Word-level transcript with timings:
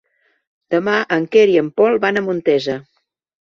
Demà 0.75 0.95
en 1.17 1.27
Quer 1.35 1.43
i 1.51 1.59
en 1.63 1.69
Pol 1.83 2.01
van 2.07 2.19
a 2.23 2.25
Montesa. 2.31 2.79